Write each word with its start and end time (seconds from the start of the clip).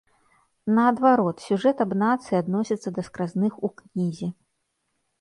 Наадварот, 0.77 1.43
сюжэт 1.49 1.77
аб 1.87 1.91
нацыі 2.05 2.39
адносіцца 2.41 2.89
да 2.99 3.07
скразных 3.11 3.53
у 3.67 3.75
кнізе. 3.83 4.27